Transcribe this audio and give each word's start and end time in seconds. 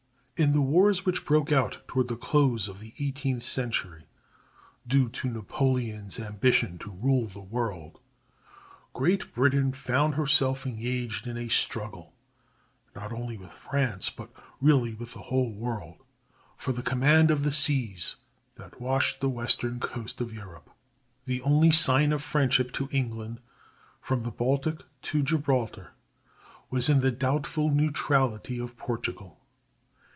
In 0.37 0.53
the 0.53 0.61
wars 0.63 1.05
which 1.05 1.23
broke 1.23 1.51
out 1.51 1.77
toward 1.87 2.07
the 2.07 2.15
close 2.15 2.67
of 2.67 2.79
the 2.79 2.95
eighteenth 2.99 3.43
century 3.43 4.05
due 4.87 5.07
to 5.09 5.29
Napoleon's 5.29 6.19
ambition 6.19 6.79
to 6.79 6.89
rule 6.89 7.27
the 7.27 7.43
world, 7.43 7.99
Great 8.91 9.35
Britain 9.35 9.71
found 9.71 10.15
herself 10.15 10.65
engaged 10.65 11.27
in 11.27 11.37
a 11.37 11.47
struggle 11.47 12.15
not 12.95 13.11
only 13.13 13.37
with 13.37 13.51
France, 13.53 14.09
but 14.09 14.31
really 14.59 14.95
with 14.95 15.13
the 15.13 15.19
whole 15.19 15.53
world, 15.53 16.03
for 16.57 16.71
the 16.71 16.81
command 16.81 17.29
of 17.29 17.43
the 17.43 17.51
seas 17.53 18.15
that 18.55 18.81
washed 18.81 19.21
the 19.21 19.29
western 19.29 19.79
coast 19.79 20.19
of 20.21 20.33
Europe. 20.33 20.71
The 21.25 21.43
only 21.43 21.69
sign 21.69 22.11
of 22.11 22.23
friendship 22.23 22.71
to 22.71 22.89
England 22.91 23.39
from 23.99 24.23
the 24.23 24.31
Baltic 24.31 24.81
to 25.03 25.21
Gibraltar 25.21 25.91
was 26.71 26.89
in 26.89 27.01
the 27.01 27.11
doubtful 27.11 27.69
neutrality 27.69 28.57
of 28.57 28.75
Portugal. 28.75 29.37